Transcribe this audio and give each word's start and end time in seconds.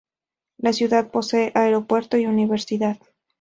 La 0.57 0.73
ciudad 0.73 1.11
posee 1.11 1.51
aeropuerto 1.53 2.17
y 2.17 2.25
universidad. 2.25 2.97